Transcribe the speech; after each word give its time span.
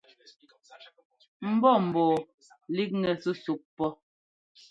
Mbɔ́ 1.53 1.75
mbɔɔ 1.87 2.13
líkŋɛ 2.75 3.11
súsúk 3.21 3.61
pɔ. 3.75 3.87